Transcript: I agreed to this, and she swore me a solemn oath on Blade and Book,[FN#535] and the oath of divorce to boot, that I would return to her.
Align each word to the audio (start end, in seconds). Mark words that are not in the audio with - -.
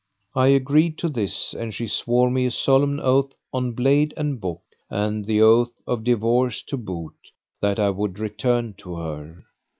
I 0.33 0.47
agreed 0.47 0.97
to 0.97 1.09
this, 1.09 1.53
and 1.53 1.75
she 1.75 1.85
swore 1.85 2.31
me 2.31 2.47
a 2.47 2.49
solemn 2.51 2.99
oath 2.99 3.39
on 3.53 3.73
Blade 3.73 4.15
and 4.17 4.41
Book,[FN#535] 4.41 4.73
and 5.07 5.25
the 5.25 5.41
oath 5.43 5.79
of 5.85 6.03
divorce 6.03 6.63
to 6.63 6.75
boot, 6.77 7.13
that 7.59 7.77
I 7.77 7.91
would 7.91 8.17
return 8.17 8.73
to 8.79 8.95
her. 8.95 9.45